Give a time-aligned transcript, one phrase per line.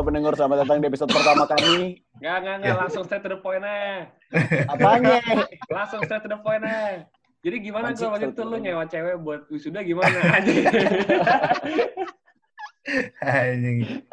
[0.00, 2.00] Halo pendengar, selamat datang di episode pertama kami.
[2.24, 2.76] Nggak, nggak, nggak.
[2.80, 4.08] Langsung straight to the point aja.
[4.72, 5.20] Apanya?
[5.68, 7.04] Langsung straight to the point aja.
[7.44, 10.16] Jadi gimana gue waktu itu lu nyewa cewek buat wisuda gimana?
[13.28, 14.08] Anjing.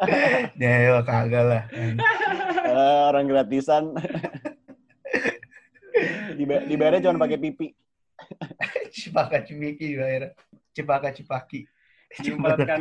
[0.60, 1.62] Nyewa kagak lah.
[1.72, 3.96] Eh, orang gratisan.
[6.36, 7.72] Diba- Dibayarnya cuma pakai pipi.
[8.92, 10.36] Cipaka cipiki bayar.
[10.76, 11.64] Cipaka cipaki.
[12.12, 12.76] Cipaka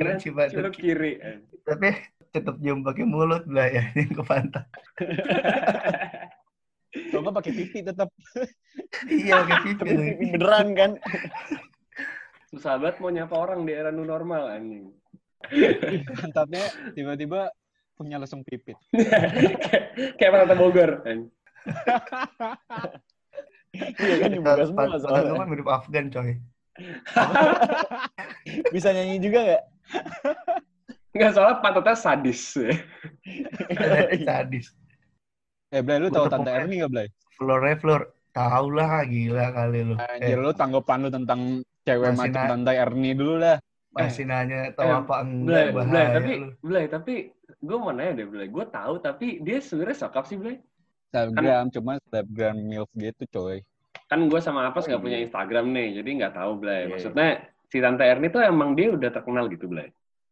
[0.76, 1.24] kiri.
[1.64, 4.66] Tapi tetap nyium pakai mulut lah ya yang ke pantat.
[7.10, 8.10] Kalau nggak pakai pipi tetap.
[9.06, 9.80] Iya pakai pipi.
[9.82, 10.92] Tapi pipi beneran kan?
[12.48, 14.94] Susah banget mau nyapa orang di era new normal anjing.
[16.16, 17.52] Pantatnya tiba-tiba
[17.94, 18.78] punya lesung pipit.
[20.18, 20.92] Kayak- Pantai Bogor.
[23.78, 25.34] Iya kan dibuka semua Pantat soalnya.
[25.36, 26.32] kan mirip Afgan coy.
[28.70, 29.64] Bisa nyanyi juga nggak?
[31.18, 32.42] Nggak soalnya pantatnya sadis.
[34.28, 34.68] Sadis.
[35.68, 37.08] Eh, Blay, lu tahu Udah Tante Erni nggak, Blay?
[37.36, 38.02] Flore Flor.
[38.32, 39.96] Tahu lah gila kali lu.
[39.98, 41.42] Anjir, Eh, lu tanggapan lu tentang
[41.84, 43.58] cewek Masih macam na- Tante Erni dulu lah.
[43.90, 46.48] masih nanya tahu eh, apa Blay, enggak Blay, bahaya tapi, lu.
[46.62, 47.14] Blay, tapi
[47.58, 48.46] gue mau nanya deh, Blay.
[48.46, 50.62] Gue tahu, tapi dia sebenarnya sokap sih, Blay.
[51.10, 53.66] Snapgram, cuma Snapgram MILF gitu, coy.
[54.06, 56.86] Kan gue sama Apas nggak punya Instagram nih, jadi nggak tahu, Blay.
[56.86, 56.90] Iya.
[56.94, 57.28] Maksudnya
[57.66, 59.90] si Tante Erni tuh emang dia udah terkenal gitu, Blay.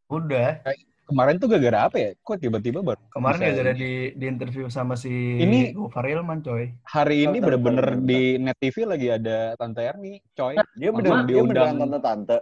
[0.07, 0.61] Udah.
[1.05, 2.09] Kemarin tuh gara-gara apa ya?
[2.17, 6.73] Kok tiba-tiba baru Kemarin bisa- gara-gara di, di interview sama si Ini- Gofar Ilman coy.
[6.83, 10.57] hari ini bener-bener di Net TV lagi ada Tante Erni, coy.
[10.73, 11.45] Dia beneran, dia diundang.
[11.45, 12.37] beneran tante-tante.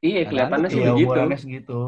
[0.00, 1.20] Iya, Nah, kelihatannya sih Iya begitu.
[1.38, 1.80] segitu.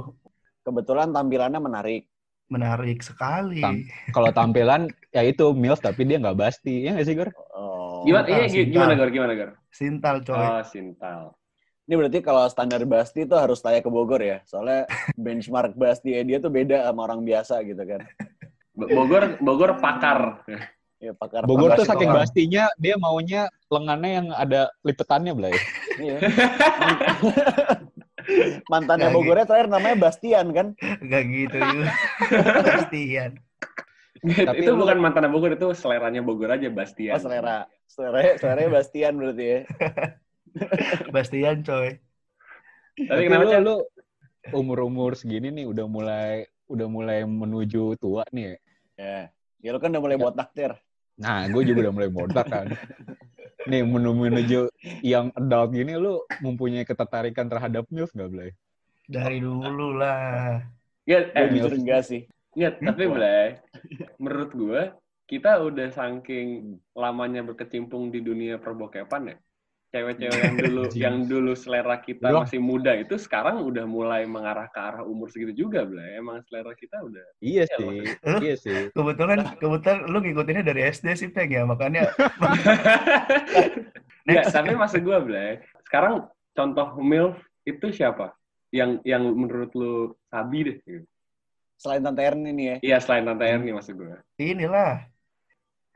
[0.63, 2.05] Kebetulan tampilannya menarik.
[2.47, 3.59] Menarik sekali.
[3.59, 6.85] Tam- Kalau tampilan ya itu MILF tapi dia nggak basti.
[6.85, 7.33] Ya nggak sih, Gor?
[7.51, 8.05] Oh.
[8.05, 9.09] Gimana, iya, gimana, Gor?
[9.09, 9.51] Gimana, Gor?
[9.69, 10.37] Sintal coy.
[10.37, 11.33] Oh, Sintal.
[11.87, 14.43] Ini berarti kalau standar Basti itu harus tanya ke Bogor ya.
[14.43, 14.91] Soalnya
[15.25, 18.03] benchmark Basti dia tuh beda sama orang biasa gitu kan.
[18.75, 20.43] Bo- Bogor, Bogor pakar.
[20.99, 22.25] Ya pakar Bogor tuh saking orang.
[22.25, 25.55] bastinya dia maunya lengannya yang ada lipetannya, Blay.
[25.97, 26.19] Iya.
[28.67, 30.67] Mantannya Nggak Bogornya terakhir namanya Bastian kan?
[30.83, 31.91] Enggak gitu juga.
[32.75, 33.33] Bastian.
[34.27, 37.15] Tapi itu lu- bukan mantan Bogor, itu seleranya Bogor aja, Bastian.
[37.15, 37.71] Oh selera.
[37.87, 39.59] Selera, seleranya Bastian berarti ya.
[41.15, 42.01] Bastian coy.
[42.97, 43.77] Tapi kenapa, lu, lu
[44.57, 48.57] umur-umur segini nih udah mulai udah mulai menuju tua nih.
[48.57, 48.57] ya.
[48.97, 49.21] Ya.
[49.65, 50.73] Ya lu kan udah mulai botak tir.
[51.17, 52.67] Nah, gue juga udah mulai botak kan.
[53.67, 54.71] Nih menuju
[55.03, 58.51] yang adult gini lu mempunyai ketertarikan terhadap MILF gak, Blay?
[59.11, 60.63] Dari dulu lah.
[61.03, 62.31] Ya, eh, jujur enggak sih.
[62.55, 63.59] ya, tapi Blay,
[64.23, 64.83] menurut gue,
[65.27, 69.37] kita udah saking lamanya berkecimpung di dunia perbokepan ya.
[69.87, 74.77] Cewek-cewek yang dulu yang dulu selera kita masih muda itu sekarang udah mulai mengarah ke
[74.77, 76.19] arah umur segitu juga, Blay.
[76.19, 78.79] Emang selera kita udah Iya Iya, sih, Lu- iya sih.
[78.91, 82.11] Kebetulan kebetulan lu ngikutinnya dari SD sih Peng ya, makanya
[84.27, 84.55] Enggak, Next.
[84.55, 88.35] tapi maksud gue, Blay, sekarang contoh MILF itu siapa?
[88.75, 89.95] Yang yang menurut lu
[90.27, 90.77] sabi deh.
[90.83, 91.07] gitu.
[91.79, 92.77] Selain Tante Erni nih ya.
[92.83, 94.19] Iya, selain Tante Erni maksud gue.
[94.37, 95.07] inilah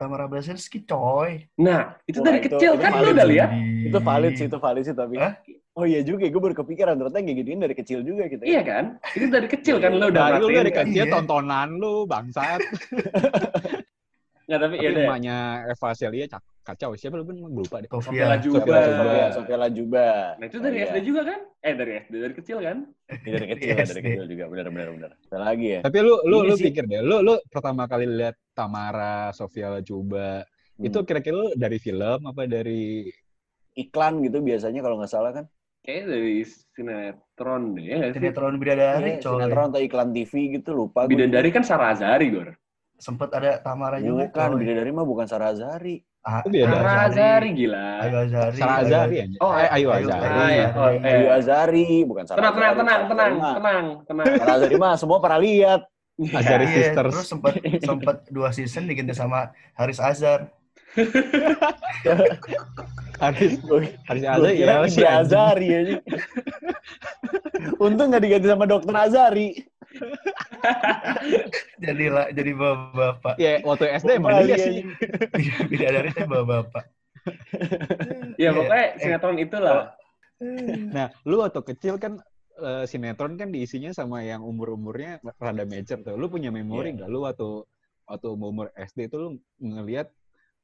[0.01, 1.45] Tamara Blazinski coy.
[1.61, 3.49] Nah, itu Wah, dari itu- kecil itu kan lu udah lihat?
[3.85, 5.21] Itu valid sih, itu valid sih tapi.
[5.21, 5.37] Hah?
[5.71, 8.43] Oh iya juga, gue baru kepikiran ternyata kayak giniin dari kecil juga gitu.
[8.43, 8.83] Iya kan?
[9.13, 11.13] Itu dari kecil kan lu udah Dari lu merhatiin dari kecil Iya.
[11.13, 12.59] tontonan lu bangsat.
[14.51, 15.05] Nggak, tapi Tapi iya deh.
[15.07, 15.35] rumahnya
[15.71, 16.25] Eva Celia
[16.61, 16.91] kacau.
[16.93, 17.87] Siapa lu pun gue lupa deh.
[17.87, 18.25] Sofia.
[18.27, 18.59] Lajuba.
[18.59, 18.99] Sofia Lajuba.
[18.99, 20.07] Sofia, Sofia Lajuba.
[20.35, 21.05] Nah, itu dari Oh, SD iya.
[21.07, 21.39] juga kan?
[21.61, 22.77] Eh, dari SD, dari kecil kan?
[23.07, 24.43] Iya, dari kecil, Dari dari kecil juga.
[24.45, 25.11] Benar, benar, benar.
[25.25, 25.79] Ada lagi ya.
[25.81, 29.71] Tapi lu lu Ini lu sih- pikir deh, lu lu pertama kali lihat Tamara, Sofia
[29.71, 30.43] Lajuba,
[30.75, 30.83] Hmm.
[30.83, 33.07] itu kira-kira lu dari film apa dari
[33.73, 35.45] iklan gitu biasanya kalau nggak salah kan.
[35.81, 37.97] Kayaknya dari sinetron deh, ya?
[38.11, 39.33] Sinetron Bidadari Iya, coy.
[39.33, 41.05] sinetron atau iklan TV gitu lupa.
[41.05, 41.17] gue.
[41.17, 42.53] Bidadari kan Sarah Azhari, Gor.
[43.01, 44.61] Sempet ada Tamara juga Bukan.
[44.61, 46.05] Bidadari mah bukan Sarah Azhari.
[46.21, 46.53] Ah, Oh.
[46.53, 47.87] Sarah Azhari, gila.
[47.97, 48.57] Ayu Azari.
[48.61, 49.01] Sarah Ayu- aja.
[49.41, 50.05] Oh, eh, Ayu Ayu.
[50.07, 50.67] Ah, iya.
[50.71, 51.01] Oh, eh.
[51.01, 54.25] Ayu Azari, bukan Sarah Tenang, tenang, tenang, tenang, tenang, tenang.
[54.37, 55.81] Sarah Azhari mah semua pernah lihat.
[56.37, 57.09] Azhari Iya, Sisters.
[57.09, 60.53] Terus sempet sempet dua season diganti sama Haris Azhar.
[63.17, 63.57] Haris
[64.05, 64.85] Haris kira ya.
[64.85, 65.95] Ide Azari aja.
[67.77, 69.57] Untung nggak diganti sama dokter Azari.
[71.85, 73.35] Jadi lah, jadi bapak-bapak.
[73.35, 74.55] Ya, waktu SD emang dia aja.
[74.59, 74.85] sih.
[75.67, 76.83] Bidadari teh bapak-bapak.
[78.37, 78.57] Ya, Iya.
[78.57, 78.89] pokoknya Eh.
[78.97, 79.93] sinetron itulah.
[80.89, 82.17] Nah, lu waktu kecil kan
[82.57, 86.13] eh, sinetron kan diisinya sama yang umur-umurnya rada mature tuh.
[86.17, 87.05] Lu punya memori Iya.
[87.05, 87.09] nggak?
[87.09, 87.49] Lu waktu
[88.05, 90.09] waktu umur SD itu lu ngelihat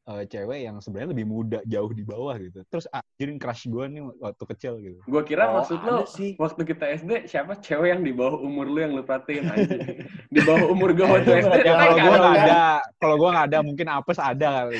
[0.07, 2.63] eh, cewek yang sebenarnya lebih muda jauh di bawah gitu.
[2.65, 4.99] Terus anjir crush gue nih waktu kecil gitu.
[5.03, 6.33] Gue kira Oh, maksud lo sih.
[6.35, 9.83] waktu kita SD siapa cewek yang di bawah umur lu yang lu perhatiin anjing.
[10.33, 12.63] di bawah umur gue waktu SD Ya kalau gue nggak ada.
[12.97, 14.79] kalau gue nggak ada mungkin apes ada kali.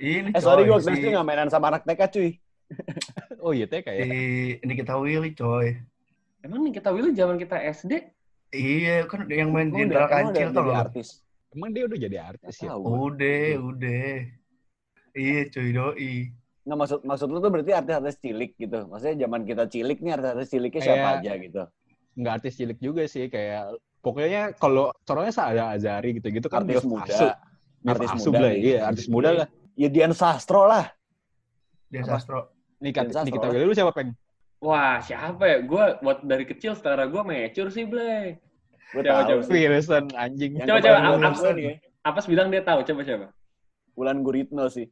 [0.00, 2.30] Ini Eh sorry gue waktu SD nggak mainan sama anak TK cuy.
[3.38, 4.06] Oh iya si kayak.
[4.58, 5.76] ini kita Willy coy.
[6.40, 7.92] Emang nih kita Willy zaman kita SD
[8.48, 10.82] Iya kan yang main Jenderal Kancil nggak?
[10.88, 11.25] artis.
[11.56, 12.76] Emang dia udah jadi artis ya?
[12.76, 14.12] Udah, udah.
[15.16, 16.14] Iya cuy doi.
[16.68, 18.84] Nggak maksud maksud lu tuh berarti artis-artis cilik gitu.
[18.84, 21.62] Maksudnya zaman kita cilik nih artis-artis ciliknya siapa Kayak- aja gitu.
[22.16, 27.08] Nggak artis cilik juga sih kayak pokoknya kalau contohnya ada Azari gitu-gitu kan Artis muda.
[27.08, 27.26] Asu.
[27.86, 28.60] Artis Asu muda lah, nih.
[28.60, 29.48] iya artis muda lah.
[29.76, 30.92] Ya Dian Sastro lah.
[31.88, 32.20] Dia Apa?
[32.20, 32.52] sastro.
[32.84, 33.52] Nih Dian kata, nih Sastro kita lah.
[33.56, 34.10] Willy lu siapa peng?
[34.60, 35.56] Wah, siapa ya?
[35.62, 38.40] Gue buat dari kecil setara gue mature sih, Blay.
[38.94, 39.28] Gue Coba, tahu.
[39.28, 39.42] coba.
[39.42, 39.62] sih.
[39.66, 40.52] Wilson anjing.
[40.56, 41.74] Yang Coba, coba, gua apa- gue nih ya.
[42.02, 42.78] Apa bilang dia tahu?
[42.82, 43.26] Coba siapa?
[43.94, 44.86] Wulan Guritno sih.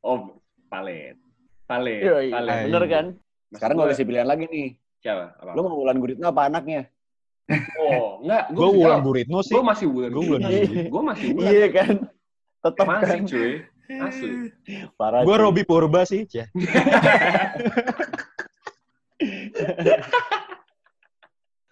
[0.00, 1.16] Oh, Palet.
[1.64, 2.00] Palet.
[2.00, 2.64] Yoi, Palet.
[2.64, 3.06] bener kan?
[3.12, 4.68] Maksud Sekarang gua- gue kasih pilihan lagi nih.
[4.98, 5.24] Siapa?
[5.36, 5.50] Apa?
[5.52, 6.82] Lu mau Wulan Guritno apa anaknya?
[7.80, 8.44] Oh, enggak.
[8.52, 9.52] Gue Wulan Guritno sih.
[9.52, 10.10] Gue masih Wulan.
[10.12, 10.48] Guritno.
[10.88, 11.48] Gue masih Wulan.
[11.48, 11.94] Iya kan?
[12.58, 13.20] Tetap Masih, kan.
[13.24, 13.52] cuy.
[13.88, 14.52] Asli.
[14.96, 15.24] Parah.
[15.24, 15.36] Gue.
[15.38, 16.28] Robi Purba sih.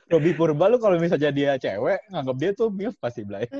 [0.06, 3.50] Robi Purba lu kalau misalnya dia cewek, nganggap dia tuh milf pasti Blay.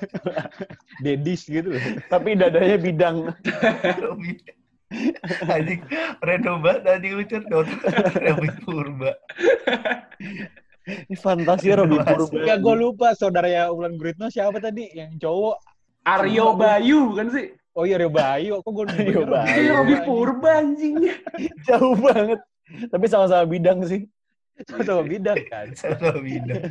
[1.04, 1.84] Dedis gitu loh.
[2.12, 3.32] Tapi dadanya bidang.
[4.04, 4.36] Robi.
[5.48, 5.80] Anjing,
[6.22, 7.66] random banget anjing lucu dot.
[8.20, 9.12] Robi Purba.
[10.84, 12.04] Ini fantasi Robi.
[12.04, 12.36] Purba.
[12.44, 15.56] Ya gue lupa saudaranya Ulan Guritno siapa tadi yang cowok.
[16.06, 17.46] Aryo Bayu, bukan sih?
[17.76, 19.52] Oh iya Rio Bayu, kok gue Rio Bayu.
[19.52, 20.96] Iya, Robi Purba, anjing.
[21.64, 22.40] Jauh banget.
[22.88, 24.08] Tapi sama-sama bidang sih.
[24.64, 25.66] Sama bidang kan.
[25.80, 26.62] Satu bidang.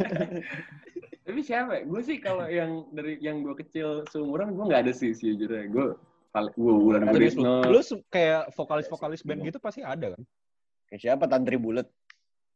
[1.26, 1.86] Tapi siapa?
[1.86, 5.70] Gue sih kalau yang dari yang gue kecil seumuran gue nggak ada sih sejujurnya.
[5.70, 5.88] Gue
[6.36, 10.22] gue Wulan Serius lu, kayak vokalis-vokalis band gitu pasti ada kan?
[10.92, 11.88] Kayak siapa Tantri Bulet?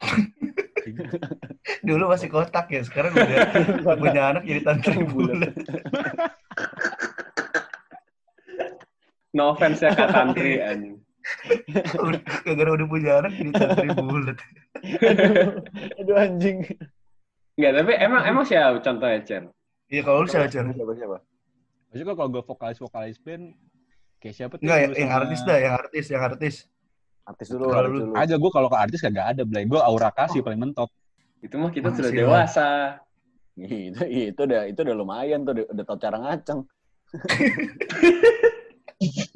[1.87, 5.53] Dulu masih kotak ya, sekarang udah punya anak jadi tantri bulat.
[9.29, 10.97] No offense ya Kak Tantri anjing.
[12.45, 14.37] Gara-gara udah punya anak jadi tantri bulat.
[14.79, 15.51] Aduh,
[15.99, 16.59] aduh anjing.
[17.59, 19.43] Enggak, tapi emang emang siapa contohnya, Chen?
[19.89, 20.63] Iya kalau lu siapa Cer?
[20.69, 21.17] Siapa siapa?
[21.89, 23.43] Maksudnya kalau gue vokalis-vokalis band,
[24.21, 24.63] kayak siapa tuh?
[24.63, 26.55] Enggak, yang, sama- artis dah, yang artis, yang artis.
[27.25, 28.13] Artis dulu, Kalau artis lu- dulu.
[28.15, 29.65] Aja gue kalau ke artis kagak ada, Blay.
[29.65, 30.89] Gue aura kasih paling mentok.
[31.41, 32.69] Itu mah kita sudah dewasa.
[33.59, 36.63] Itu, itu udah itu udah lumayan tuh, udah, udah tau cara ngaceng.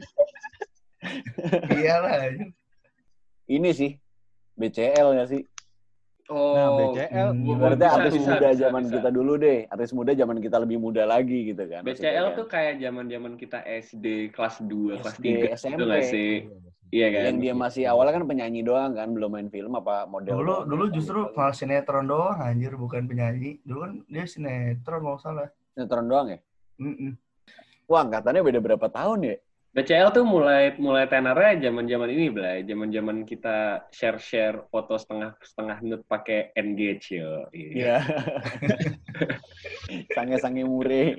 [1.77, 2.39] Iyalah.
[3.47, 3.91] Ini sih
[4.55, 5.43] BCL ya sih.
[6.31, 7.29] Oh, Nah, BCL.
[7.35, 7.59] Hmm.
[7.59, 8.93] Berarti bisa, artis bisa, muda bisa, zaman bisa.
[8.95, 9.59] kita dulu deh.
[9.67, 11.81] Artis muda zaman kita lebih muda lagi gitu kan.
[11.83, 12.37] BCL kan.
[12.39, 15.75] tuh kayak zaman-zaman kita SD kelas 2, kelas 3 SMP.
[15.75, 16.33] itu nggak sih?
[16.93, 17.21] Iya kan?
[17.25, 20.37] yang dia masih awalnya kan penyanyi doang kan, belum main film apa model.
[20.37, 20.69] Dulu doang.
[20.69, 23.57] dulu justru malah sinetron doang anjir bukan penyanyi.
[23.65, 25.49] Dulu kan dia sinetron nggak salah.
[25.73, 26.39] sinetron doang ya.
[26.77, 27.17] Mm-mm.
[27.89, 29.35] Wah, angkatannya beda berapa tahun ya?
[29.73, 32.61] BCL tuh mulai mulai tenornya zaman-zaman ini, Blay.
[32.61, 37.49] Zaman-zaman kita share-share foto setengah setengah nude pakai engage yo.
[37.49, 38.05] Iya.
[40.13, 41.17] Sange-sange mure.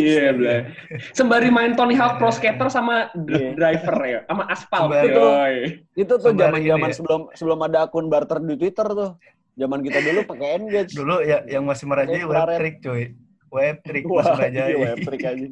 [0.00, 0.72] Iya, Blay.
[1.12, 3.52] Sembari main Tony Hawk Pro Skater sama Iya.
[3.52, 4.82] dr- driver ya, sama aspal.
[4.88, 5.54] Sembari- Yoi.
[5.92, 6.96] Itu tuh ini ya.
[6.96, 9.20] sebelum sebelum ada akun barter di Twitter tuh.
[9.60, 10.96] Zaman kita dulu pakai Engage.
[10.96, 12.56] Dulu ya yang masih merajai infrared.
[12.56, 13.12] trick cuy.
[13.50, 15.46] Web trick Wah, masih iya, web trick aja.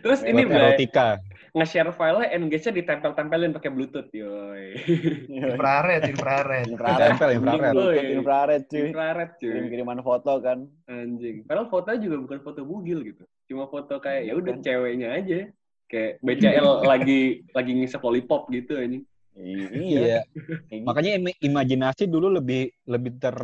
[0.00, 1.08] Terus ini, Lewat Blay, Erotika.
[1.52, 4.72] nge-share file-nya engage-nya ditempel-tempelin pakai Bluetooth, yoi.
[5.28, 6.66] Infrared, infrared.
[6.66, 7.00] infrared.
[7.12, 7.74] Tempel infrared.
[7.76, 8.80] Bluetooth, infrared cuy.
[8.88, 9.48] Infrared, cuy.
[9.52, 10.58] Kirim-kiriman foto kan.
[10.88, 11.44] Anjing.
[11.44, 13.24] Padahal fotonya juga bukan foto bugil gitu.
[13.46, 14.64] Cuma foto kayak ya udah Bukan.
[14.64, 15.38] ceweknya aja.
[15.92, 17.20] Kayak BCL lagi
[17.52, 19.04] lagi ngisep lollipop gitu anjing.
[19.32, 19.68] Iya.
[19.72, 20.20] Iya.
[20.84, 23.36] Makanya im- imajinasi dulu lebih lebih ter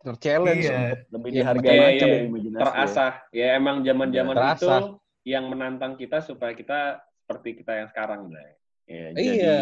[0.00, 0.80] ter-challenge Iya.
[1.08, 2.16] lebih Iya, dihargai iya, macam iya.
[2.16, 2.62] ya imajinasi.
[2.62, 3.12] Terasah.
[3.30, 4.82] Ya emang zaman-zaman Iya, itu terasah.
[5.22, 6.78] yang menantang kita supaya kita
[7.20, 8.50] seperti kita yang sekarang, Bray.
[8.86, 9.06] Iya.
[9.12, 9.58] Iya.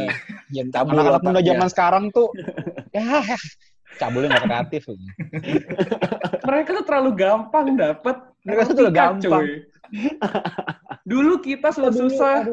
[0.48, 1.48] Jadi Ya, Cabul anak-anak muda otaknya.
[1.50, 2.28] zaman sekarang tuh
[2.88, 3.04] ya
[3.94, 4.82] cabulnya nggak kreatif.
[6.48, 9.42] Mereka tuh terlalu gampang dapet Mereka tuh terlalu gampang.
[9.44, 9.48] cuy.
[11.02, 12.46] Dulu kita susah-susah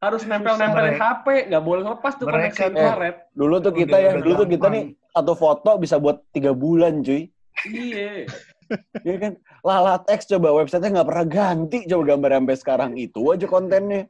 [0.00, 3.16] harus nempel-nempelin HP, nggak boleh lepas tuh Mereka koneksi tuh- infrared.
[3.34, 7.00] Dulu tuh kita Udah- ya, dulu tuh kita nih satu foto bisa buat tiga bulan
[7.00, 7.26] cuy.
[7.66, 8.26] Iya.
[9.02, 9.32] Iya kan?
[9.66, 14.06] Lalatex coba websitenya nggak pernah ganti coba gambar sampai sekarang itu aja kontennya.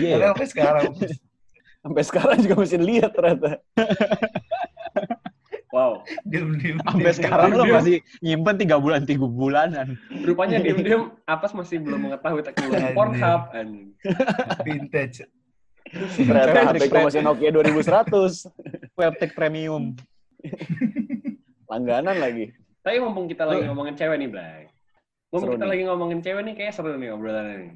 [0.00, 0.16] Iya.
[0.16, 0.84] Tapi sampai sekarang
[1.82, 3.60] Sampai sekarang juga mesti lihat ternyata.
[5.68, 6.04] Wow.
[6.24, 6.76] Diem-diem.
[6.78, 7.16] Sampai diem-diem.
[7.16, 7.74] sekarang lo Diem.
[7.74, 10.00] masih nyimpen tiga bulan tiga bulanan.
[10.22, 12.92] Rupanya diem-diem Apas masih belum mengetahui teknologi.
[12.92, 13.42] Pornhub.
[13.52, 13.92] anjing.
[14.62, 15.28] Vintage.
[16.14, 18.48] Ternyata HP trik- masih Nokia 2100.
[18.96, 19.96] Webtech premium.
[21.70, 22.52] Langganan lagi.
[22.82, 24.60] Tapi mumpung kita lagi ngomongin cewek nih, Blay.
[25.32, 25.72] Mumpung Seru kita nih.
[25.72, 27.72] lagi ngomongin cewek nih, kayak seru nih obrolannya nih.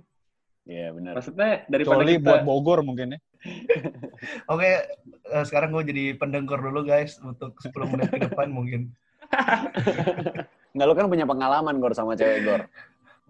[0.66, 1.12] Iya benar.
[1.14, 2.26] Maksudnya daripada Kecuali kita...
[2.26, 3.18] buat Bogor mungkin ya.
[4.52, 4.70] Oke,
[5.06, 8.90] eh, sekarang gue jadi pendengkur dulu guys untuk 10 menit ke depan mungkin.
[10.74, 12.62] Enggak lu kan punya pengalaman Gor sama cewek Gor.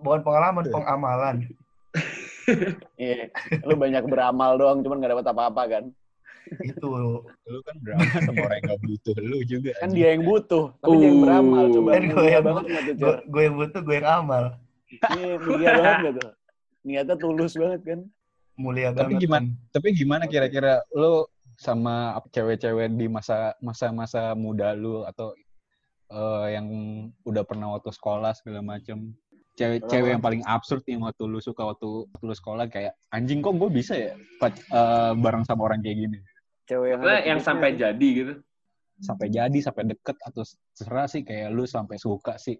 [0.00, 1.36] Bukan pengalaman, pengamalan.
[2.96, 3.28] Iya.
[3.68, 5.84] Lu banyak beramal doang cuman gak dapat apa-apa kan.
[6.62, 6.88] Itu.
[7.46, 9.70] Lu kan drama sama orang yang gak butuh lu juga.
[9.82, 11.22] Kan dia yang butuh, tapi dia yang Uh.
[11.26, 11.64] beramal.
[11.74, 12.64] Coba Kan gue yang banget
[12.96, 14.44] Gue gue yang butuh, gue yang amal.
[14.86, 16.32] Iya, mulia banget gak tuh?
[16.86, 18.00] Niatnya tulus banget kan.
[18.56, 19.22] Mulia Tapi banget.
[19.26, 19.46] gimana?
[19.50, 19.70] Om.
[19.74, 21.26] Tapi gimana kira-kira lu
[21.56, 25.32] sama cewek-cewek di masa masa-masa muda lu atau
[26.12, 26.66] eh, yang
[27.24, 29.16] udah pernah waktu sekolah segala macem
[29.56, 33.56] cewek cewek yang paling absurd yang waktu lu suka waktu, lu sekolah kayak anjing kok
[33.56, 34.12] gue bisa ya
[34.44, 36.18] eh, bareng sama orang kayak gini
[36.66, 37.78] Cewek yang yang sampai sih.
[37.78, 38.34] jadi gitu.
[38.96, 40.42] sampai jadi sampai deket atau
[40.72, 42.56] terserah sih kayak lu sampai suka sih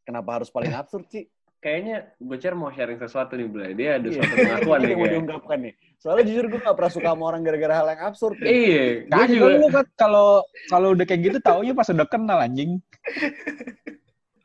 [0.00, 1.28] Kenapa harus paling absurd sih?
[1.60, 3.70] Kayaknya Bocer mau sharing sesuatu nih, Blay.
[3.76, 4.16] Dia ada Iya.
[4.16, 5.72] suatu pengakuan nih yang mau diungkapkan nih.
[6.00, 8.36] Soalnya jujur gue gak pernah suka sama orang gara-gara hal yang absurd.
[8.40, 8.48] nih.
[8.48, 10.28] Iya, gue Kagak juga lu kan kalau
[10.66, 12.80] kalau udah kayak gitu taunya pas udah kenal anjing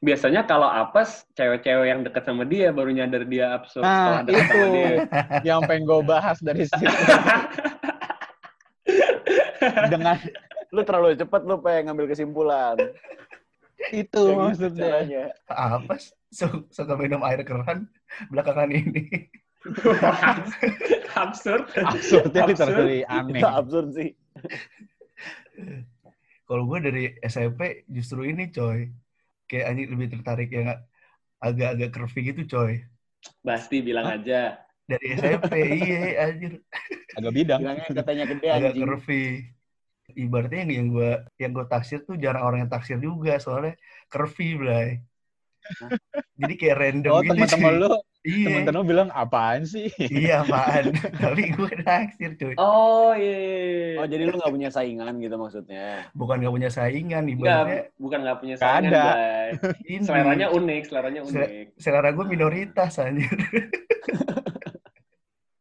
[0.05, 4.67] biasanya kalau apes, cewek-cewek yang deket sama dia baru nyadar dia absurd nah itu sama
[4.69, 4.89] dia.
[5.41, 6.86] yang pengen gue bahas dari situ
[9.62, 10.17] dengan
[10.75, 12.75] Lu terlalu cepet lu pengen ngambil kesimpulan.
[13.93, 15.24] itu Kayak gitu maksudnya caranya.
[15.47, 15.93] Apa?
[16.74, 17.88] Suka minum air keran
[18.27, 19.29] belakangan ini.
[21.21, 21.69] absurd.
[21.74, 22.75] absurdnya Absurd.
[22.75, 24.09] literally aneh Itu absurd sih.
[26.45, 28.91] Kalau gue dari SMP justru ini coy.
[29.45, 30.75] Kayak anjing lebih tertarik yang
[31.39, 32.83] agak-agak curvy gitu coy.
[33.45, 34.64] Basti bilang aja.
[34.86, 36.62] Dari SMP, iya anjir.
[37.15, 38.82] agak bidang Bilangnya katanya gede Agak anjing.
[38.86, 39.25] curvy.
[40.08, 43.74] Ibaratnya yang, yang gue yang gue taksir tuh jarang orang yang taksir juga soalnya
[44.06, 44.89] curvy Blay.
[46.38, 47.89] Jadi kayak random oh gitu teman-teman lu
[48.22, 48.46] Iya.
[48.50, 50.94] teman-teman lu bilang apaan sih Iya apaan.
[51.22, 52.54] Tapi gue naksir cuy.
[52.56, 53.34] Oh iya.
[53.34, 53.98] iya, iya.
[53.98, 56.06] Oh jadi lu gak punya saingan gitu maksudnya.
[56.12, 59.06] Bukan gak punya saingan, ibaratnya bukan nggak punya saingan, ada.
[59.82, 61.65] Seleranya unik, seleranya Sel- unik.
[61.77, 63.34] selera gue minoritas anjir.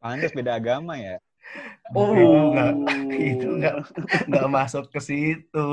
[0.04, 1.16] pantas beda agama ya
[1.92, 2.16] Oh.
[2.16, 2.72] Itu nggak
[3.12, 3.74] itu nggak
[4.26, 5.68] nggak masuk ke situ.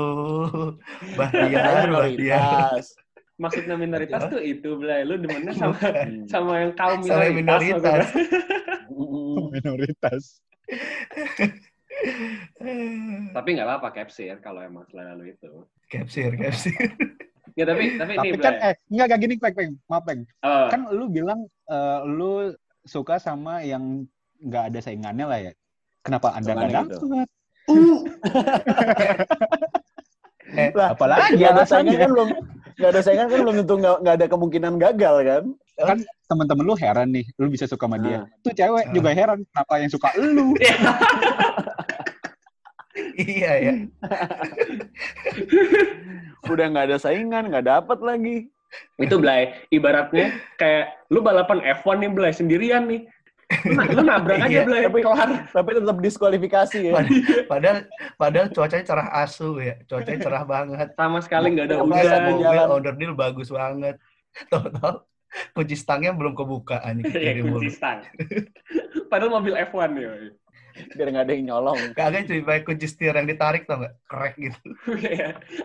[1.16, 1.88] Bahtiar, Bahtiar.
[1.88, 2.92] minoritas.
[3.40, 5.02] Maksudnya minoritas tuh itu, Blay.
[5.02, 5.80] Lu demennya sama
[6.28, 8.12] sama yang kaum Sama minoritas.
[8.12, 8.12] minoritas.
[9.56, 10.22] minoritas
[13.32, 15.66] Tapi nggak apa-apa capsir kalau emang selera lu itu.
[15.88, 16.76] Capsir, capsir.
[17.52, 18.64] Ya tapi tapi, tapi ini kan Blay.
[18.64, 22.52] eh enggak kayak gini peng peng maaf peng Oh, kan lu bilang eh, lu
[22.84, 24.04] suka sama yang
[24.42, 25.52] nggak ada saingannya lah ya
[26.02, 27.06] kenapa anda nggak gitu?
[27.08, 27.28] dapet
[30.52, 32.28] Eh, Lah, apalagi Gak ada saingan kan belum
[32.74, 35.44] Gak ada saingan kan belum tentu gak, nggak ada kemungkinan gagal kan?
[35.74, 38.24] kan teman-teman lu heran nih lu bisa suka sama dia Ah.
[38.40, 38.92] tuh cewek Ah.
[38.92, 40.52] juga heran kenapa yang suka lu
[43.16, 43.72] iya ya.
[46.44, 48.36] Udah nggak ada saingan, nggak dapet lagi.
[48.96, 49.52] itu Blay.
[49.68, 53.08] Ibaratnya kayak lu balapan F1 nih Blay sendirian nih.
[53.92, 54.82] Lu, nabrak aja Iya, Blay.
[54.86, 55.30] tapi- Kelar.
[55.50, 56.92] Tapi tetap diskualifikasi ya.
[57.44, 57.78] Padahal
[58.16, 59.76] padahal cuacanya cerah asu ya.
[59.84, 60.88] Cuacanya cerah banget.
[60.94, 62.32] Sama sekali nggak ada satu hujan.
[62.40, 63.96] mobil order deal bagus banget.
[64.48, 65.04] Tahu-tahu
[65.52, 68.04] kunci stangnya belum kebuka anjing Ya, dari kunci stang.
[69.10, 70.12] Padahal mobil F1 ya.
[70.96, 71.80] Biar nggak ada yang nyolong.
[71.92, 73.94] Kagak cuy, pakai kunci setir yang ditarik tau nggak?
[74.08, 74.60] Krek gitu.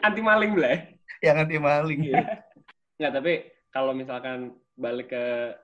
[0.04, 1.00] Anti maling Blay.
[1.24, 2.00] Yang anti maling.
[3.00, 3.34] Nggak, tapi
[3.72, 5.56] kalau misalkan balik ke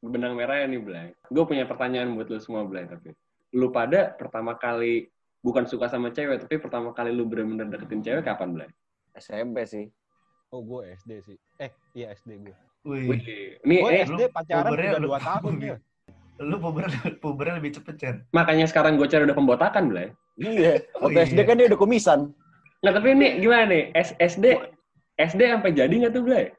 [0.00, 1.06] benang merah ya nih, Blay.
[1.28, 2.84] Gue punya pertanyaan buat lu semua, Blay.
[2.84, 3.12] Tapi
[3.52, 5.08] lu pada pertama kali
[5.40, 8.68] bukan suka sama cewek, tapi pertama kali lu bener-bener deketin cewek kapan, Blay?
[9.12, 9.86] SMP sih.
[10.50, 13.22] oh gue SD sih eh iya SD gue Wih, Wih,
[13.62, 15.76] ini gue eh, SD pacaran udah lu- dua tahun ya
[16.42, 16.90] lu puber
[17.22, 18.14] pubernya lebih cepet Cer.
[18.34, 20.10] makanya sekarang gue cari udah pembotakan, Blay.
[20.42, 20.82] Iya.
[20.98, 21.46] Oh, Waktu SD iya.
[21.46, 22.20] kan dia udah kumisan.
[22.82, 23.94] Nah, tapi ini gimana nih?
[23.94, 24.58] S SD
[25.20, 26.50] SD sampai jadi nggak tuh, Blay?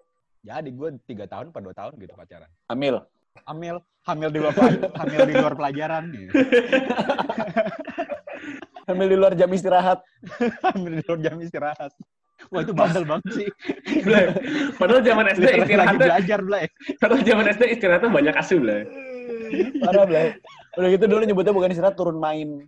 [0.41, 2.95] jadi gue tiga tahun atau dua tahun gitu pacaran Amil.
[3.47, 4.53] Hamil hamil di luar
[5.01, 6.27] hamil di luar pelajaran nih
[8.89, 10.01] Amil di luar jam istirahat.
[10.73, 11.93] hamil di luar jam istirahat
[12.49, 13.47] wah itu bandel banget sih
[14.01, 14.33] Blay.
[14.81, 16.65] Padahal zaman SD lagi istirahatnya, belajar Blay.
[16.97, 18.81] padahal zaman SD istirahatnya banyak asu, Blay.
[19.77, 20.33] Parah, Blay.
[20.73, 22.65] Udah gitu dulu nyebutnya bukan istirahat, turun main.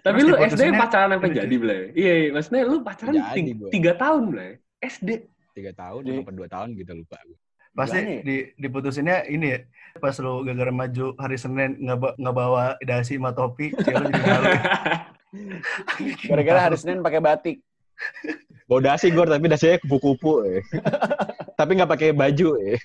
[0.00, 1.38] Tapi lu SD pacaran sampai lucu.
[1.44, 1.82] jadi, Blay?
[1.92, 2.28] Iya, iya.
[2.32, 4.50] Maksudnya lu pacaran Jadi tiga tahun, Blay?
[4.80, 5.30] SD.
[5.52, 7.38] Tiga tahun Di- apa dua tahun gitu lupa gue.
[7.72, 8.20] Pasti Gimana ya?
[8.20, 9.58] di, diputusinnya ini ya.
[9.96, 14.52] Pas lu gara-gara maju hari Senin nggak nggak bawa dasi sama topi, cewek jadi malu.
[16.28, 17.56] Gara-gara hari Senin pakai batik.
[18.68, 20.44] Bawa dasi gue tapi dasinya kupu-kupu.
[20.44, 20.60] Eh.
[21.60, 22.48] tapi nggak pakai baju.
[22.60, 22.76] Eh.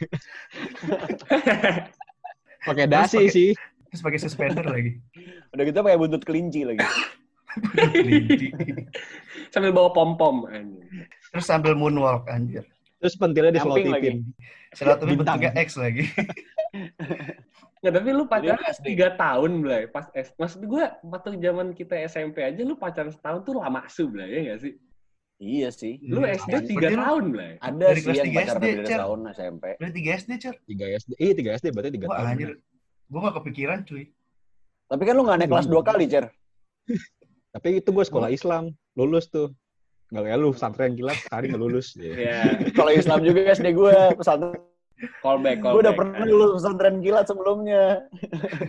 [2.67, 3.49] pakai dasi pakai- sih.
[3.87, 4.99] Terus pakai suspender lagi.
[5.51, 6.83] Udah gitu pakai buntut kelinci lagi.
[7.91, 8.47] Kelinci.
[9.51, 10.47] Sambil bawa pom-pom.
[10.47, 10.83] anjing.
[11.33, 12.63] Terus sambil moonwalk anjir.
[12.97, 14.09] Terus pentilnya di Nyamping lagi.
[14.09, 14.17] floating.
[14.73, 15.37] Selatu Bintang.
[15.37, 16.03] bentuknya X lagi.
[17.77, 19.85] Nggak, tapi lu pacaran tiga tahun, Blay.
[19.85, 20.33] Pas S.
[20.33, 24.27] Maksud gue, waktu zaman kita SMP aja, lu pacaran setahun tuh lama su, Blay.
[24.27, 24.73] Ya nggak sih?
[25.37, 26.01] Iya sih.
[26.01, 26.41] Lu Iya.
[26.41, 27.51] SD tiga Berarti tahun, Blay.
[27.61, 29.63] Ada Dari sih kelas yang tiga pacaran SD, beda tahun SMP.
[29.77, 30.55] Dari 3 SD, Cer.
[30.65, 31.11] 3 SD.
[31.21, 32.27] Eh, 3 SD berarti 3 Wah, tahun.
[32.33, 32.49] anjir.
[33.07, 34.03] Gue gak kepikiran, cuy.
[34.87, 36.25] Tapi kan lu nggak naik kelas dua kali, Cer.
[37.53, 38.73] Tapi itu gue sekolah Islam.
[38.97, 39.53] Lulus tuh.
[40.07, 41.87] Nggak kayak lu, pesantren gila, sekali nggak lulus.
[41.99, 42.13] Iya.
[42.15, 42.39] Iya.
[42.77, 44.61] Kalau Islam juga SD gue pesantren.
[45.21, 48.01] Callback, Gue udah pernah lulus pesantren kilat sebelumnya.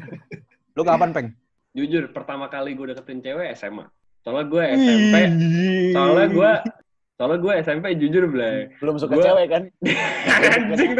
[0.77, 1.29] Lu kapan, Peng?
[1.73, 3.89] Jujur, pertama kali gue deketin cewek SMA.
[4.21, 5.15] Soalnya gue SMP,
[5.97, 6.51] soalnya gue
[7.17, 8.69] soalnya gue SMP jujur, Blay.
[8.77, 9.63] Belum suka Gua- cewek kan?
[10.59, 10.91] Anjing.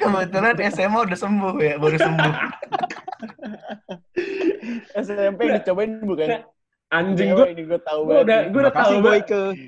[0.00, 2.32] Kebetulan SMA udah sembuh ya, baru sembuh.
[4.96, 6.28] SMP dicobain bukan
[6.88, 8.48] Anjing gue, ini gue tahu gue udah, banget.
[8.48, 9.24] gue udah tahu banget,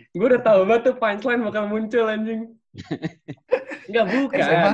[0.09, 2.43] gue udah tahu banget tuh punchline bakal muncul anjing.
[3.91, 4.71] Enggak bukan, SMA?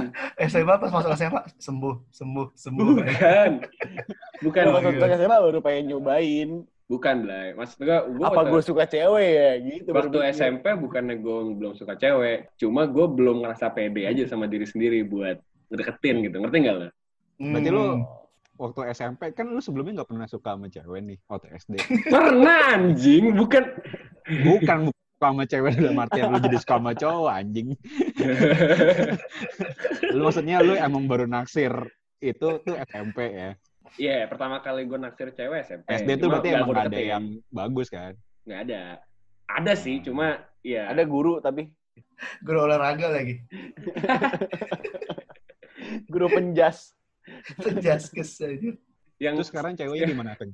[0.46, 2.86] SMA pas masuk SMA sembuh, sembuh, sembuh.
[3.02, 3.50] bukan,
[4.44, 5.16] bukan, Oh, masuk iya.
[5.16, 6.50] SMA baru pengen nyobain.
[6.86, 7.50] bukan Blay.
[7.50, 9.50] Maksud gue, gue Apa gue suka cewek ya?
[9.58, 9.90] Gitu.
[9.90, 10.30] waktu mikir.
[10.30, 15.02] SMP bukannya gue belum suka cewek, cuma gue belum ngerasa pede aja sama diri sendiri
[15.02, 16.88] buat deketin gitu, ngerti nggak lo?
[17.36, 18.00] Berarti lu Hmm.
[18.56, 21.74] Waktu SMP kan lu sebelumnya nggak pernah suka sama cewek nih waktu SD.
[22.08, 23.64] Pernah anjing, bukan.
[24.26, 27.68] Bukan suka sama cewek dalam artian lu jadi suka sama cowok anjing.
[30.16, 31.72] Lu maksudnya lu emang baru naksir
[32.20, 33.50] itu tuh SMP ya.
[33.96, 35.86] Iya, pertama kali gue naksir cewek SMP.
[35.88, 38.12] SD tuh berarti emang ada yang bagus kan.
[38.46, 38.82] nggak ada.
[39.46, 40.90] Ada sih, cuma ya.
[40.90, 41.70] Ada guru tapi
[42.44, 43.44] Guru olahraga lagi.
[46.12, 46.96] guru penjas.
[47.84, 48.70] Jaskes aja.
[49.16, 50.52] yang Terus sekarang ceweknya di mana, Peng?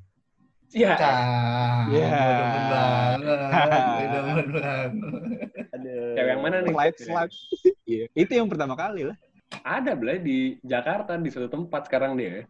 [0.72, 2.08] ya Cah, Iya.
[2.32, 3.42] demen banget,
[6.16, 6.72] cewek yang mana nih?
[6.72, 7.32] Slide slide.
[7.92, 8.04] Iya.
[8.16, 9.16] Itu yang pertama kali lah.
[9.60, 12.48] Ada belai di Jakarta di suatu tempat sekarang dia.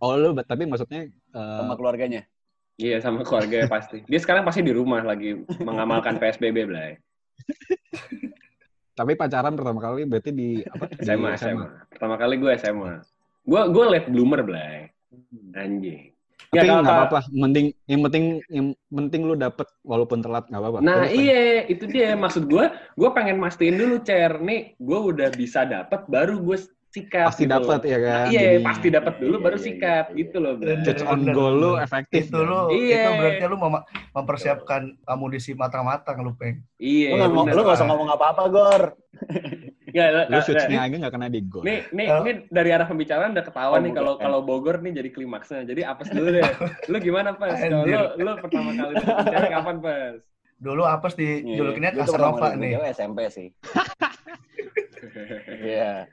[0.00, 2.24] Oh lu tapi maksudnya eh, sama keluarganya.
[2.80, 4.00] Iya sama keluarga pasti.
[4.08, 6.96] Dia sekarang pasti di rumah lagi mengamalkan PSBB belai.
[8.96, 10.88] tapi pacaran pertama kali berarti di apa?
[10.96, 11.66] Di SMA, SMA.
[11.92, 13.04] Pertama kali gue SMA.
[13.42, 14.88] Gue gue late bloomer belai.
[15.52, 16.10] Anjing.
[16.50, 17.20] Tapi Ya, nggak apa-apa.
[17.30, 20.78] Mending yang penting yang penting lu dapet walaupun telat nggak apa-apa.
[20.80, 22.66] Nah Terus, iya, itu dia maksud gue.
[22.92, 24.38] Gue pengen mastiin dulu, Cer.
[24.40, 26.58] Nih, gue udah bisa dapet, baru gue
[26.90, 27.30] sikat.
[27.30, 27.54] pasti gitu.
[27.54, 28.10] dapat ya kan.
[28.10, 28.66] Nah, iya, jadinya.
[28.66, 30.04] pasti dapat dulu, Iya, baru iya, sikat.
[30.04, 30.74] iya, Gitu loh, Bray.
[30.82, 32.22] Shots on Bener, goal lu efektif.
[32.26, 32.50] Itu kan?
[32.50, 32.98] lu, Iya.
[32.98, 36.66] itu berarti lu mem- mempersiapkan amunisi matang-matang lu, Peng.
[36.76, 37.30] Iya.
[37.30, 38.82] Lu nggak usah ngomong apa-apa, Gor.
[39.90, 41.62] Nggak, Lu shootnya aja nggak kena di gol.
[41.62, 42.22] Nih, nih, Oh.
[42.22, 45.62] nih dari arah pembicaraan udah ketahuan Oh, nih kalau kalau Bogor nih jadi klimaksnya.
[45.62, 46.42] Jadi apes dulu deh.
[46.86, 47.54] Lu gimana pas?
[47.54, 50.14] Kalau lu, lu pertama kali cewek kapan pas?
[50.56, 52.70] Dulu apes di Iya, julukinnya Casanova nih.
[52.74, 53.48] cewek SMP sih.
[55.60, 56.06] Iya.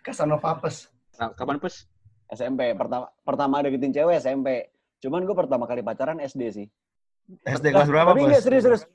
[0.00, 0.88] Casanova apes.
[1.34, 1.84] Kapan pes?
[2.28, 4.68] SMP pertama pertama deketin cewek SMP.
[4.98, 6.66] Cuman gue pertama kali pacaran SD sih.
[7.42, 8.28] SD kelas berapa, Tapi Bos?
[8.28, 8.82] enggak serius serius.
[8.82, 8.88] S-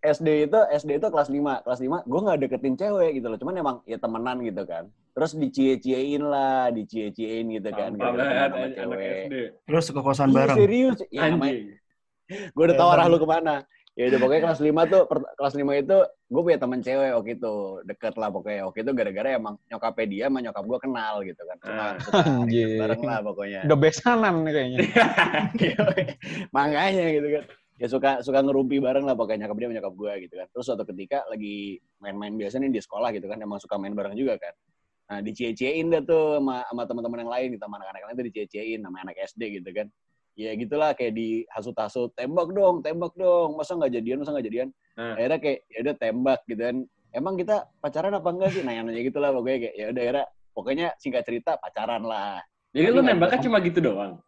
[0.00, 1.64] SD itu SD itu kelas 5.
[1.64, 3.38] Kelas 5 gue nggak deketin cewek gitu loh.
[3.38, 4.84] Cuman emang ya temenan gitu kan.
[5.14, 7.94] Terus dicie-ciein lah, dicie-ciein gitu kan.
[7.94, 9.22] Gara-gara banget sama anak cewek.
[9.24, 9.34] SD.
[9.64, 10.56] Terus ke kosan Iya, bareng.
[10.56, 10.98] serius.
[11.08, 11.22] Ya,
[12.50, 13.56] gue udah tahu arah lu ke mana.
[13.94, 17.30] Ya udah pokoknya kelas 5 tuh, per- kelas 5 itu gue punya temen cewek waktu
[17.32, 17.54] itu.
[17.84, 18.66] Deket lah pokoknya.
[18.66, 21.56] Waktu itu gara-gara emang nyokapnya dia sama nyokap gue kenal gitu kan.
[21.62, 21.94] Suka, Ah.
[22.02, 22.18] suka
[22.82, 23.60] bareng lah pokoknya.
[23.62, 24.78] Udah besanan kayaknya.
[26.56, 27.44] Makanya gitu kan.
[27.74, 30.46] Ya suka suka ngerumpi bareng lah pokoknya nyokap dia nyokap gue gitu kan.
[30.54, 33.42] Terus suatu ketika lagi main-main biasa nih di sekolah gitu kan.
[33.42, 34.54] Emang suka main bareng juga kan.
[35.10, 37.62] Nah dicie-ciein dah tuh sama, sama teman-teman yang lain gitu.
[37.66, 39.86] Sama anak-anak lain tuh dicie-ciein sama anak SD gitu kan.
[40.34, 42.14] Ya gitulah kayak dihasut-hasut.
[42.14, 43.58] Tembak dong, tembak dong.
[43.58, 44.68] Masa nggak jadian, masa nggak jadian.
[44.94, 45.18] Nah.
[45.18, 46.76] Akhirnya kayak ya udah tembak gitu kan.
[47.14, 48.62] Emang kita pacaran apa enggak sih?
[48.62, 52.38] Nanya-nanya gitu lah pokoknya kayak ya udah akhirnya pokoknya singkat cerita pacaran lah.
[52.74, 54.18] Jadi Tapi lu nembaknya cuma gitu doang.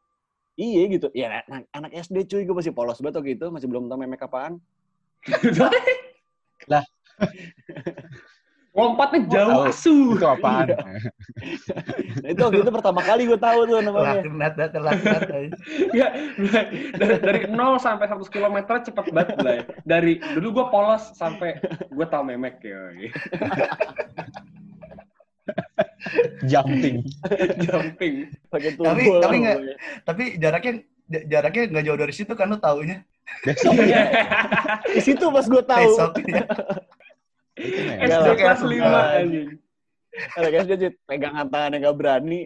[0.57, 1.09] Iya gitu.
[1.13, 4.25] Ya anak, anak SD cuy, gue masih polos banget waktu itu, masih belum tahu memek
[4.25, 4.57] apaan.
[8.77, 9.73] Lompatnya jauh Tahu.
[9.73, 9.97] asu.
[10.21, 10.69] Itu apaan?
[12.21, 14.21] Nah, itu waktu itu pertama kali gue tahu tuh namanya.
[14.21, 14.53] Laknat,
[15.33, 15.57] aja.
[15.97, 16.13] Ya,
[17.01, 19.59] dari, dari 0 sampai 100 km cepet banget, Blay.
[19.89, 21.57] Dari dulu gue polos sampai
[21.89, 22.81] gue tau memek ya.
[26.51, 26.97] Jumping.
[27.67, 28.15] Jumping.
[28.53, 29.77] Pakai Tapi- tapi nggak- pokoknya.
[30.05, 30.73] Tapi jaraknya
[31.07, 33.03] jaraknya nggak jauh dari situ kan lu taunya.
[33.43, 34.01] Besoknya.
[34.87, 35.91] Di situ pas gue tahu.
[35.91, 36.43] Besoknya.
[37.57, 38.21] Itu ya.
[38.21, 39.01] SD kelas kayak 5 suka.
[39.19, 39.49] anjing.
[40.33, 42.41] Ada guys dia pegangan tangan yang gak berani.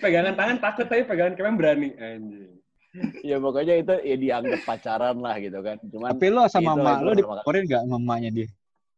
[0.00, 1.88] Pegangan tangan takut tapi pegangan kemen berani.
[1.96, 2.52] Anjing.
[3.20, 5.76] Ya pokoknya itu ya dianggap pacaran lah gitu kan.
[5.84, 8.48] Cuman Tapi lo sama Itu mak lo nggak sama emaknya dia?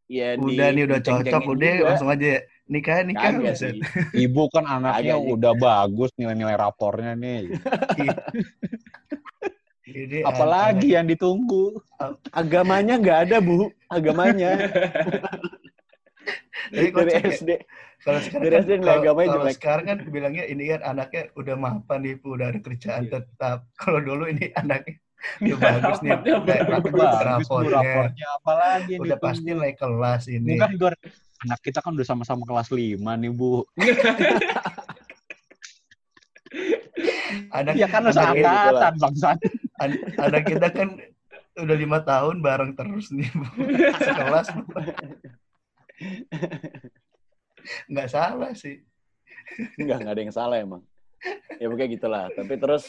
[0.08, 1.84] Ya di Udah nih udah cocok udah juga.
[1.84, 2.40] langsung aja ya.
[2.66, 3.76] nikah nikah Kagak sih.
[4.24, 7.52] Ibu kan anaknya Kagak, udah bagus nilai-nilai rapornya nih.
[9.88, 11.80] Ini Apalagi yang ditunggu?
[12.28, 14.50] Agamanya nggak ada bu, agamanya
[16.68, 17.20] Tapi dari ya.
[17.32, 17.50] SD.
[17.98, 19.54] Kalau sekarang Dari kan, SD nilai kalau, agamanya kalau jelek.
[19.56, 23.12] sekarang kan bilangnya ini kan anaknya udah mapan nih, Bu, udah ada kerjaan Iya.
[23.16, 23.58] tetap.
[23.74, 26.14] Kalau dulu ini anaknya udah Nilai bagus nih,
[27.68, 30.54] rapornya apalagi Udah pasti naik kelas ini.
[30.54, 30.90] Bukan gua
[31.42, 33.66] anak kita kan udah sama-sama kelas 5 nih bu.
[37.52, 38.56] Anak, Ya kan harus Anak gitu lah.
[38.72, 39.38] angkatan bangsat.
[39.78, 40.88] an- anak kita kan
[41.58, 43.46] udah lima tahun bareng terus nih, Bu.
[44.06, 44.46] Sekelas.
[44.54, 44.62] Bu.
[47.90, 48.80] Nggak salah sih.
[49.76, 50.82] Enggak, nggak ada yang salah emang.
[51.58, 52.24] Ya pokoknya gitulah.
[52.30, 52.84] Tapi terus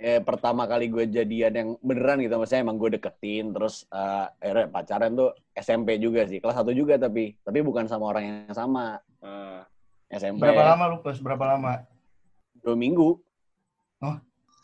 [0.00, 4.66] eh, pertama kali gue jadian yang beneran gitu, maksudnya emang gue deketin, terus eh, akhirnya
[4.72, 8.96] pacaran tuh SMP juga sih, kelas 1 juga tapi, tapi bukan sama orang yang sama.
[9.20, 9.66] Ah,
[10.08, 11.18] SMP Berapa lama lu, Pas?
[11.20, 11.84] Berapa lama?
[12.64, 13.20] dua minggu.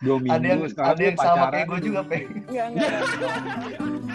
[0.03, 1.53] Dua minggu Ada yang ada yang sama pacaran.
[1.55, 2.19] kayak gue juga, Pe.
[2.27, 4.14] Enggak, enggak.